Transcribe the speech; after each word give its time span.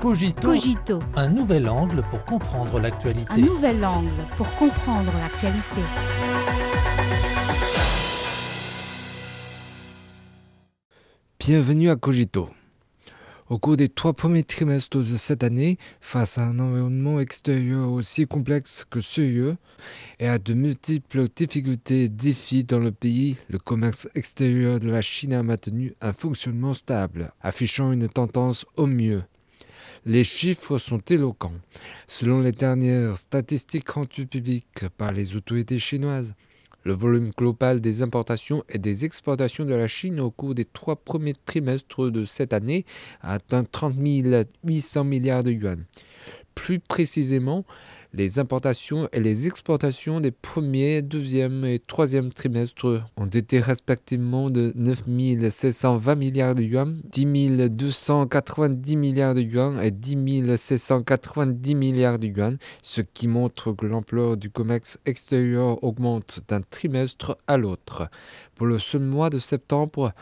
Cogito, 0.00 0.40
Cogito, 0.42 1.00
un 1.16 1.28
nouvel 1.28 1.68
angle 1.68 2.04
pour 2.08 2.24
comprendre 2.24 2.78
l'actualité. 2.78 3.32
un 3.32 3.38
nouvel 3.38 3.84
angle 3.84 4.12
pour 4.36 4.48
comprendre 4.54 5.10
l'actualité. 5.18 5.80
Bienvenue 11.40 11.90
à 11.90 11.96
Cogito. 11.96 12.48
Au 13.48 13.58
cours 13.58 13.76
des 13.76 13.88
trois 13.88 14.12
premiers 14.12 14.44
trimestres 14.44 14.98
de 14.98 15.16
cette 15.16 15.42
année, 15.42 15.78
face 16.00 16.38
à 16.38 16.44
un 16.44 16.60
environnement 16.60 17.18
extérieur 17.18 17.90
aussi 17.90 18.28
complexe 18.28 18.84
que 18.88 19.00
sérieux 19.00 19.56
et 20.20 20.28
à 20.28 20.38
de 20.38 20.54
multiples 20.54 21.24
difficultés 21.34 22.04
et 22.04 22.08
défis 22.08 22.62
dans 22.62 22.78
le 22.78 22.92
pays, 22.92 23.36
le 23.48 23.58
commerce 23.58 24.08
extérieur 24.14 24.78
de 24.78 24.90
la 24.90 25.02
Chine 25.02 25.32
a 25.32 25.42
maintenu 25.42 25.94
un 26.00 26.12
fonctionnement 26.12 26.74
stable, 26.74 27.32
affichant 27.40 27.90
une 27.90 28.08
tendance 28.08 28.64
au 28.76 28.86
mieux. 28.86 29.24
Les 30.04 30.24
chiffres 30.24 30.78
sont 30.78 30.98
éloquents. 30.98 31.52
Selon 32.06 32.40
les 32.40 32.52
dernières 32.52 33.16
statistiques 33.16 33.88
rendues 33.90 34.26
publiques 34.26 34.88
par 34.96 35.12
les 35.12 35.36
autorités 35.36 35.78
chinoises, 35.78 36.34
le 36.84 36.94
volume 36.94 37.30
global 37.36 37.80
des 37.80 38.02
importations 38.02 38.64
et 38.68 38.78
des 38.78 39.04
exportations 39.04 39.64
de 39.64 39.74
la 39.74 39.88
Chine 39.88 40.20
au 40.20 40.30
cours 40.30 40.54
des 40.54 40.64
trois 40.64 40.96
premiers 40.96 41.34
trimestres 41.44 42.10
de 42.10 42.24
cette 42.24 42.52
année 42.52 42.86
a 43.20 43.34
atteint 43.34 43.64
30 43.64 43.94
800 44.64 45.04
milliards 45.04 45.44
de 45.44 45.50
yuan. 45.50 45.84
Plus 46.54 46.80
précisément, 46.80 47.64
les 48.14 48.38
importations 48.38 49.08
et 49.12 49.20
les 49.20 49.46
exportations 49.46 50.20
des 50.20 50.30
premiers, 50.30 51.02
deuxième 51.02 51.64
et 51.66 51.78
troisième 51.78 52.30
trimestres 52.30 53.02
ont 53.18 53.26
été 53.26 53.60
respectivement 53.60 54.48
de 54.48 54.72
9 54.76 55.50
720 55.50 56.14
milliards 56.14 56.54
de 56.54 56.62
yuan, 56.62 57.00
10 57.12 57.68
290 57.68 58.96
milliards 58.96 59.34
de 59.34 59.42
yuan 59.42 59.78
et 59.82 59.90
10 59.90 60.56
790 60.56 61.74
milliards 61.74 62.18
de 62.18 62.28
yuan, 62.28 62.56
ce 62.82 63.02
qui 63.02 63.28
montre 63.28 63.72
que 63.72 63.84
l'ampleur 63.84 64.38
du 64.38 64.48
commerce 64.48 64.98
extérieur 65.04 65.84
augmente 65.84 66.40
d'un 66.48 66.62
trimestre 66.62 67.36
à 67.46 67.58
l'autre. 67.58 68.08
Pour 68.54 68.66
le 68.66 68.78
seul 68.78 69.02
mois 69.02 69.28
de 69.28 69.38
septembre, 69.38 70.12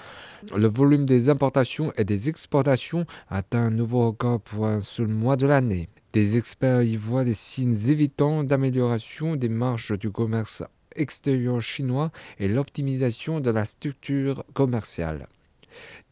le 0.56 0.68
volume 0.68 1.06
des 1.06 1.28
importations 1.28 1.92
et 1.96 2.04
des 2.04 2.28
exportations 2.28 3.06
atteint 3.28 3.66
un 3.66 3.70
nouveau 3.70 4.08
record 4.08 4.40
pour 4.40 4.66
un 4.66 4.80
seul 4.80 5.06
mois 5.06 5.36
de 5.36 5.46
l'année. 5.46 5.88
Des 6.16 6.38
experts 6.38 6.82
y 6.82 6.96
voient 6.96 7.24
des 7.24 7.34
signes 7.34 7.90
évidents 7.90 8.42
d'amélioration 8.42 9.36
des 9.36 9.50
marges 9.50 9.98
du 9.98 10.10
commerce 10.10 10.62
extérieur 10.94 11.60
chinois 11.60 12.10
et 12.38 12.48
l'optimisation 12.48 13.40
de 13.40 13.50
la 13.50 13.66
structure 13.66 14.42
commerciale. 14.54 15.28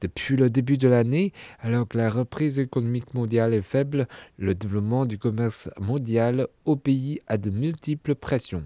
Depuis 0.03 0.37
le 0.37 0.51
début 0.51 0.77
de 0.77 0.89
l'année, 0.89 1.33
alors 1.59 1.89
que 1.89 1.97
la 1.97 2.11
reprise 2.11 2.59
économique 2.59 3.15
mondiale 3.15 3.55
est 3.55 3.63
faible, 3.63 4.07
le 4.37 4.55
développement 4.55 5.07
du 5.07 5.17
commerce 5.17 5.71
mondial 5.81 6.49
au 6.67 6.77
pays 6.77 7.23
a 7.27 7.39
de 7.39 7.49
multiples 7.49 8.15
pressions. 8.15 8.65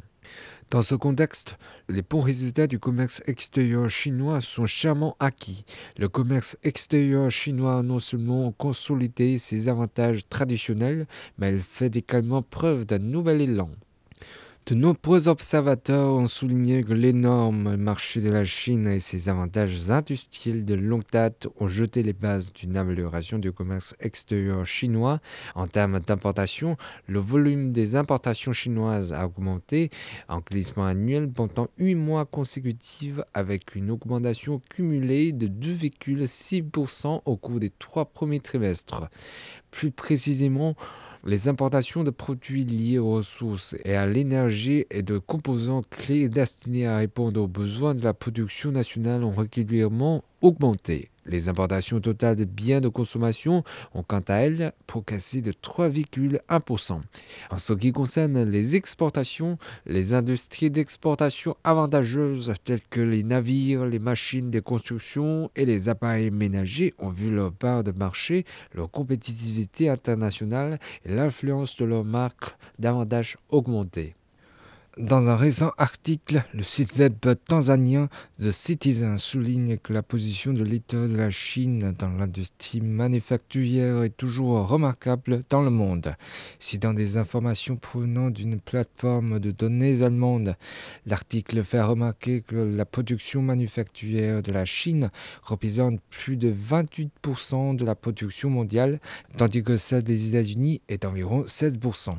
Dans 0.70 0.82
ce 0.82 0.94
contexte, 0.94 1.56
les 1.88 2.02
bons 2.02 2.20
résultats 2.20 2.66
du 2.66 2.78
commerce 2.78 3.22
extérieur 3.26 3.88
chinois 3.88 4.42
sont 4.42 4.66
chèrement 4.66 5.16
acquis. 5.18 5.64
Le 5.96 6.10
commerce 6.10 6.58
extérieur 6.62 7.30
chinois 7.30 7.78
a 7.78 7.82
non 7.82 8.00
seulement 8.00 8.52
consolidé 8.52 9.38
ses 9.38 9.70
avantages 9.70 10.28
traditionnels, 10.28 11.06
mais 11.38 11.54
il 11.54 11.60
fait 11.60 11.96
également 11.96 12.42
preuve 12.42 12.84
d'un 12.84 12.98
nouvel 12.98 13.40
élan. 13.40 13.70
De 14.68 14.74
nombreux 14.74 15.28
observateurs 15.28 16.12
ont 16.12 16.28
souligné 16.28 16.84
que 16.84 16.92
l'énorme 16.92 17.76
marché 17.76 18.20
de 18.20 18.30
la 18.30 18.44
Chine 18.44 18.86
et 18.86 19.00
ses 19.00 19.30
avantages 19.30 19.90
industriels 19.90 20.66
de 20.66 20.74
longue 20.74 21.08
date 21.10 21.46
ont 21.58 21.68
jeté 21.68 22.02
les 22.02 22.12
bases 22.12 22.52
d'une 22.52 22.76
amélioration 22.76 23.38
du 23.38 23.50
commerce 23.50 23.96
extérieur 23.98 24.66
chinois. 24.66 25.20
En 25.54 25.68
termes 25.68 26.00
d'importation, 26.00 26.76
le 27.06 27.18
volume 27.18 27.72
des 27.72 27.96
importations 27.96 28.52
chinoises 28.52 29.14
a 29.14 29.24
augmenté 29.24 29.88
en 30.28 30.40
glissement 30.40 30.84
annuel 30.84 31.30
pendant 31.30 31.68
8 31.78 31.94
mois 31.94 32.26
consécutifs 32.26 33.20
avec 33.32 33.74
une 33.74 33.90
augmentation 33.90 34.60
cumulée 34.68 35.32
de 35.32 35.46
2,6% 35.46 37.22
au 37.24 37.36
cours 37.38 37.58
des 37.58 37.70
trois 37.70 38.04
premiers 38.04 38.40
trimestres. 38.40 39.08
Plus 39.70 39.92
précisément, 39.92 40.76
les 41.24 41.48
importations 41.48 42.04
de 42.04 42.10
produits 42.10 42.64
liés 42.64 42.98
aux 42.98 43.10
ressources 43.12 43.76
et 43.84 43.94
à 43.94 44.06
l'énergie 44.06 44.86
et 44.90 45.02
de 45.02 45.18
composants 45.18 45.82
clés 45.90 46.28
destinés 46.28 46.86
à 46.86 46.98
répondre 46.98 47.42
aux 47.42 47.48
besoins 47.48 47.94
de 47.94 48.04
la 48.04 48.14
production 48.14 48.70
nationale 48.70 49.24
ont 49.24 49.34
régulièrement 49.34 50.22
augmenté. 50.42 51.10
Les 51.28 51.50
importations 51.50 52.00
totales 52.00 52.36
de 52.36 52.44
biens 52.44 52.80
de 52.80 52.88
consommation 52.88 53.62
ont 53.94 54.02
quant 54.02 54.22
à 54.28 54.36
elles 54.36 54.72
progressé 54.86 55.42
de 55.42 55.52
3,1%. 55.52 57.02
En 57.50 57.58
ce 57.58 57.72
qui 57.74 57.92
concerne 57.92 58.42
les 58.44 58.76
exportations, 58.76 59.58
les 59.84 60.14
industries 60.14 60.70
d'exportation 60.70 61.54
avantageuses 61.64 62.54
telles 62.64 62.80
que 62.88 63.00
les 63.00 63.24
navires, 63.24 63.84
les 63.84 63.98
machines 63.98 64.50
de 64.50 64.60
construction 64.60 65.50
et 65.54 65.66
les 65.66 65.90
appareils 65.90 66.30
ménagers 66.30 66.94
ont 66.98 67.10
vu 67.10 67.30
leur 67.30 67.52
part 67.52 67.84
de 67.84 67.92
marché, 67.92 68.46
leur 68.74 68.90
compétitivité 68.90 69.90
internationale 69.90 70.78
et 71.04 71.14
l'influence 71.14 71.76
de 71.76 71.84
leurs 71.84 72.04
marques 72.04 72.56
davantage 72.78 73.36
augmenter. 73.50 74.14
Dans 74.98 75.28
un 75.28 75.36
récent 75.36 75.70
article, 75.78 76.42
le 76.52 76.64
site 76.64 76.96
web 76.98 77.14
tanzanien 77.46 78.08
The 78.36 78.50
Citizen 78.50 79.16
souligne 79.16 79.76
que 79.76 79.92
la 79.92 80.02
position 80.02 80.52
de 80.52 80.64
l'État 80.64 81.06
de 81.06 81.16
la 81.16 81.30
Chine 81.30 81.94
dans 81.96 82.10
l'industrie 82.10 82.80
manufacturière 82.80 84.02
est 84.02 84.16
toujours 84.16 84.66
remarquable 84.66 85.44
dans 85.50 85.62
le 85.62 85.70
monde. 85.70 86.16
Si 86.58 86.80
dans 86.80 86.94
des 86.94 87.16
informations 87.16 87.76
provenant 87.76 88.30
d'une 88.30 88.60
plateforme 88.60 89.38
de 89.38 89.52
données 89.52 90.02
allemande, 90.02 90.56
l'article 91.06 91.62
fait 91.62 91.80
remarquer 91.80 92.40
que 92.40 92.56
la 92.56 92.84
production 92.84 93.40
manufacturière 93.40 94.42
de 94.42 94.50
la 94.50 94.64
Chine 94.64 95.12
représente 95.44 96.00
plus 96.10 96.36
de 96.36 96.52
28% 96.52 97.76
de 97.76 97.84
la 97.84 97.94
production 97.94 98.50
mondiale, 98.50 98.98
tandis 99.36 99.62
que 99.62 99.76
celle 99.76 100.02
des 100.02 100.30
États-Unis 100.30 100.82
est 100.88 101.04
d'environ 101.04 101.42
16%. 101.44 102.14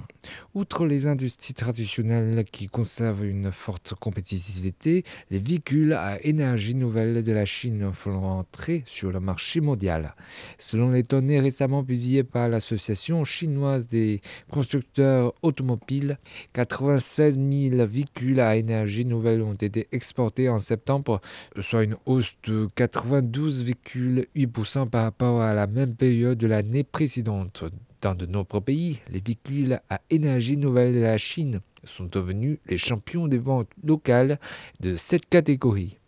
Outre 0.53 0.85
les 0.85 1.07
industries 1.07 1.53
traditionnelles 1.53 2.45
qui 2.45 2.68
conservent 2.69 3.25
une 3.25 3.51
forte 3.51 3.93
compétitivité, 3.93 5.03
les 5.31 5.39
véhicules 5.39 5.93
à 5.93 6.23
énergie 6.23 6.75
nouvelle 6.75 7.23
de 7.23 7.31
la 7.31 7.45
Chine 7.45 7.91
font 7.93 8.23
entrer 8.23 8.83
sur 8.85 9.11
le 9.11 9.19
marché 9.19 9.61
mondial. 9.61 10.15
Selon 10.57 10.91
les 10.91 11.03
données 11.03 11.39
récemment 11.39 11.83
publiées 11.83 12.23
par 12.23 12.49
l'Association 12.49 13.23
chinoise 13.23 13.87
des 13.87 14.21
constructeurs 14.49 15.33
automobiles, 15.41 16.17
96 16.53 17.35
000 17.35 17.85
véhicules 17.85 18.39
à 18.39 18.55
énergie 18.55 19.05
nouvelle 19.05 19.41
ont 19.41 19.53
été 19.53 19.87
exportés 19.91 20.49
en 20.49 20.59
septembre, 20.59 21.21
soit 21.61 21.83
une 21.83 21.97
hausse 22.05 22.35
de 22.43 22.69
92,8% 22.75 24.89
par 24.89 25.03
rapport 25.03 25.41
à 25.41 25.53
la 25.53 25.67
même 25.67 25.95
période 25.95 26.37
de 26.37 26.47
l'année 26.47 26.83
précédente. 26.83 27.63
Dans 28.01 28.15
de 28.15 28.25
nombreux 28.25 28.61
pays, 28.61 29.01
les 29.09 29.19
véhicules 29.19 29.81
à 29.89 29.99
énergie 30.09 30.55
nouvelle 30.55 30.93
de 30.93 31.01
la 31.01 31.17
Chine 31.17 31.59
sont 31.83 32.05
devenus 32.05 32.59
les 32.67 32.77
champions 32.77 33.27
des 33.27 33.37
ventes 33.37 33.69
locales 33.83 34.39
de 34.79 34.95
cette 34.95 35.27
catégorie. 35.27 35.98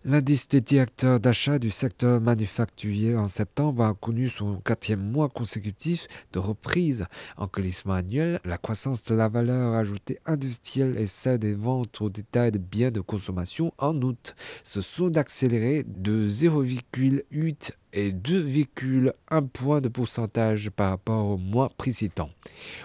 L'indice 0.05 0.47
des 0.47 0.61
directeurs 0.61 1.19
d'achat 1.19 1.59
du 1.59 1.71
secteur 1.71 2.21
manufacturier 2.21 3.17
en 3.17 3.27
septembre 3.27 3.83
a 3.83 3.93
connu 3.93 4.29
son 4.29 4.61
quatrième 4.61 5.11
mois 5.11 5.27
consécutif 5.27 6.07
de 6.31 6.39
reprise. 6.39 7.05
En 7.35 7.47
glissement 7.47 7.95
annuel, 7.95 8.39
la 8.45 8.57
croissance 8.57 9.03
de 9.03 9.13
la 9.15 9.27
valeur 9.27 9.73
ajoutée 9.73 10.19
industrielle 10.25 10.97
et 10.97 11.05
celle 11.05 11.39
des 11.39 11.53
ventes 11.53 11.99
au 11.99 12.09
détail 12.09 12.51
de 12.51 12.59
biens 12.59 12.91
de 12.91 13.01
consommation 13.01 13.73
en 13.77 14.01
août 14.01 14.35
se 14.63 14.81
sont 14.81 15.17
accélérées 15.17 15.83
de 15.85 16.29
0,8 16.29 17.71
et 17.93 18.11
2,1 18.11 19.47
points 19.47 19.81
de 19.81 19.89
pourcentage 19.89 20.69
par 20.69 20.91
rapport 20.91 21.27
au 21.27 21.37
mois 21.37 21.69
précédent. 21.77 22.29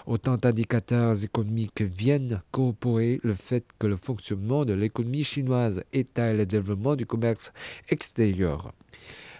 Autant 0.07 0.37
d'indicateurs 0.37 1.23
économiques 1.23 1.83
viennent 1.83 2.43
corroborer 2.51 3.21
le 3.23 3.35
fait 3.35 3.67
que 3.79 3.87
le 3.87 3.97
fonctionnement 3.97 4.65
de 4.65 4.73
l'économie 4.73 5.25
chinoise 5.25 5.85
étale 5.93 6.39
le 6.39 6.47
développement 6.47 6.97
du 6.97 7.07
commerce 7.07 7.53
extérieur. 7.89 8.73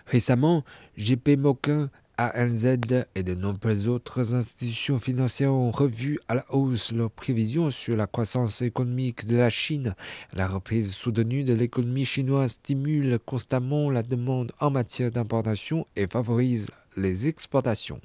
Récemment, 0.07 0.65
GP 0.99 1.37
Moquin 1.39 1.91
ANZ 2.17 2.67
et 3.15 3.23
de 3.23 3.35
nombreuses 3.35 3.89
autres 3.89 4.35
institutions 4.35 5.01
financières 5.01 5.53
ont 5.53 5.73
revu 5.73 6.21
à 6.29 6.37
la 6.37 6.45
hausse 6.55 6.93
leurs 6.93 7.11
prévisions 7.11 7.71
sur 7.71 7.97
la 7.97 8.07
croissance 8.07 8.63
économique 8.63 9.27
de 9.27 9.37
la 9.37 9.51
Chine. 9.51 9.95
La 10.33 10.47
reprise 10.47 10.93
soutenue 10.93 11.43
de 11.43 11.55
l'économie 11.55 12.05
chinoise 12.05 12.53
stimule 12.53 13.19
constamment 13.19 13.91
la 13.91 14.03
demande 14.03 14.53
en 14.61 14.71
matière 14.71 15.11
d'importation 15.11 15.87
et 15.97 16.07
favorise 16.07 16.69
les 16.97 17.27
exportations. 17.27 18.01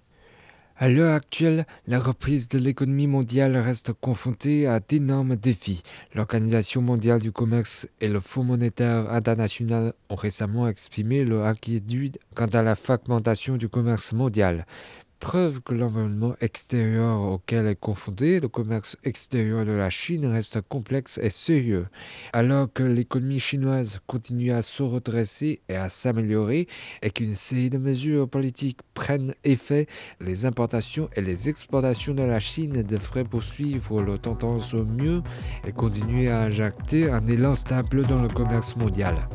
À 0.82 0.88
l'heure 0.88 1.14
actuelle, 1.14 1.66
la 1.88 2.00
reprise 2.00 2.48
de 2.48 2.58
l'économie 2.58 3.06
mondiale 3.06 3.58
reste 3.58 3.92
confrontée 3.92 4.66
à 4.66 4.80
d'énormes 4.80 5.36
défis. 5.36 5.84
L'Organisation 6.16 6.82
mondiale 6.82 7.20
du 7.20 7.34
commerce 7.34 7.90
et 8.00 8.08
le 8.08 8.22
Fonds 8.22 8.46
monétaire 8.46 9.12
international 9.12 9.92
ont 10.10 10.16
récemment 10.16 10.70
exprimé 10.70 11.26
leur 11.26 11.46
inquiétude 11.48 12.18
quant 12.34 12.46
à 12.46 12.62
la 12.62 12.78
fragmentation 12.78 13.58
du 13.58 13.68
commerce 13.68 14.14
mondial 14.14 14.66
preuve 15.20 15.62
que 15.62 15.74
l'environnement 15.74 16.36
extérieur 16.42 17.22
auquel 17.22 17.68
est 17.68 17.80
confronté 17.80 18.40
le 18.40 18.48
commerce 18.48 18.98
extérieur 19.04 19.66
de 19.66 19.72
la 19.72 19.90
Chine 19.90 20.26
reste 20.26 20.62
complexe 20.62 21.20
et 21.22 21.30
sérieux. 21.30 21.88
Alors 22.34 22.72
que 22.72 22.84
l'économie 22.84 23.40
chinoise 23.40 24.00
continue 24.08 24.52
à 24.52 24.62
se 24.62 24.82
redresser 24.82 25.62
et 25.70 25.76
à 25.76 25.90
s'améliorer 25.90 26.68
et 27.02 27.12
qu'une 27.12 27.34
série 27.34 27.70
de 27.70 27.78
mesures 27.78 28.30
politiques 28.30 28.80
prennent 28.94 29.34
effet, 29.44 29.88
les 30.22 30.46
importations 30.46 31.10
et 31.16 31.22
les 31.22 31.50
exportations 31.50 32.14
de 32.14 32.24
la 32.24 32.40
Chine 32.40 32.84
devraient 32.84 33.24
poursuivre 33.24 34.02
leur 34.02 34.20
tendance 34.20 34.74
au 34.74 34.86
mieux 34.86 35.22
et 35.66 35.72
continuer 35.72 36.30
à 36.30 36.42
injecter 36.42 37.10
un 37.10 37.26
élan 37.28 37.56
stable 37.56 38.06
dans 38.06 38.22
le 38.22 38.30
commerce 38.30 38.76
mondial. 38.76 39.28